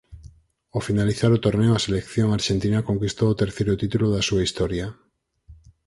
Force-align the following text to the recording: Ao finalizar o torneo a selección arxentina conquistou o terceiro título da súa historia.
Ao 0.73 0.81
finalizar 0.89 1.31
o 1.33 1.43
torneo 1.45 1.73
a 1.75 1.83
selección 1.85 2.27
arxentina 2.31 2.87
conquistou 2.89 3.27
o 3.31 3.39
terceiro 3.41 3.73
título 3.81 4.05
da 4.11 4.25
súa 4.27 4.45
historia. 4.47 4.85